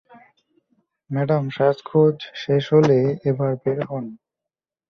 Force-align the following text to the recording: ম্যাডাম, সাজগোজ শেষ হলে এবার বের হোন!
ম্যাডাম, 1.09 1.43
সাজগোজ 1.49 2.17
শেষ 2.35 2.63
হলে 2.75 2.97
এবার 3.29 3.51
বের 3.63 3.79
হোন! 3.85 4.05